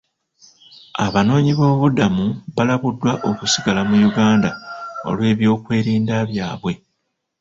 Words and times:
Abanoonyiboobubudamu 1.05 2.25
balabuddwa 2.55 3.11
okusigala 3.29 3.81
mu 3.89 3.95
Uganda 4.09 4.49
olw'ebyokwerinda 5.09 6.15
byabwe. 6.29 6.73